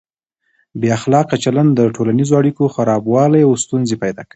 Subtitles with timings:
[0.79, 4.29] بې اخلاقه چلند د ټولنیزو اړیکو خرابوالی او ستونزې پیدا کوي.